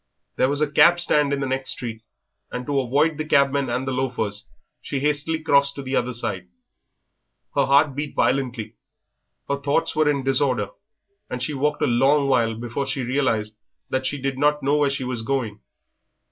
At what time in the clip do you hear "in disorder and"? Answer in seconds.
10.09-11.43